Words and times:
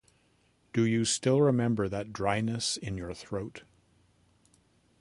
Do 0.73 0.83
you 0.83 1.05
still 1.05 1.41
remember 1.43 1.87
that 1.87 2.11
dryness 2.11 2.75
in 2.75 2.97
your 2.97 3.13
throat, 3.13 3.61